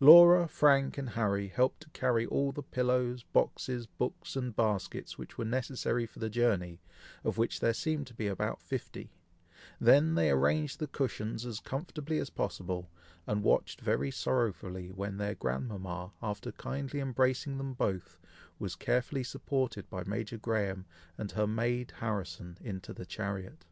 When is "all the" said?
2.24-2.62